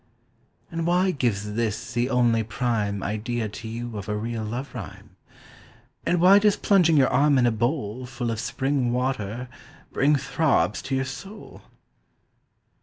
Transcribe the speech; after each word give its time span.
"And 0.71 0.87
why 0.87 1.11
gives 1.11 1.53
this 1.53 1.93
the 1.93 2.09
only 2.09 2.41
prime 2.41 3.03
Idea 3.03 3.47
to 3.49 3.67
you 3.67 3.95
of 3.95 4.09
a 4.09 4.17
real 4.17 4.43
love 4.43 4.73
rhyme? 4.73 5.11
And 6.07 6.19
why 6.19 6.39
does 6.39 6.57
plunging 6.57 6.97
your 6.97 7.09
arm 7.09 7.37
in 7.37 7.45
a 7.45 7.51
bowl 7.51 8.07
Full 8.07 8.31
of 8.31 8.39
spring 8.39 8.91
water, 8.93 9.47
bring 9.93 10.15
throbs 10.15 10.81
to 10.85 10.95
your 10.95 11.05
soul?" 11.05 11.61